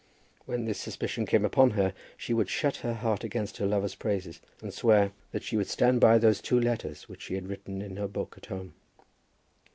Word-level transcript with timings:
When 0.47 0.65
this 0.65 0.79
suspicion 0.79 1.27
came 1.27 1.45
upon 1.45 1.69
her 1.77 1.93
she 2.17 2.33
would 2.33 2.49
shut 2.49 2.77
her 2.77 2.95
heart 2.95 3.23
against 3.23 3.57
her 3.57 3.67
lover's 3.67 3.93
praises, 3.93 4.41
and 4.59 4.73
swear 4.73 5.11
that 5.31 5.43
she 5.43 5.57
would 5.57 5.69
stand 5.69 6.01
by 6.01 6.17
those 6.17 6.41
two 6.41 6.59
letters 6.59 7.07
which 7.07 7.21
she 7.21 7.35
had 7.35 7.47
written 7.47 7.83
in 7.83 7.97
her 7.97 8.07
book 8.07 8.33
at 8.35 8.47
home. 8.47 8.73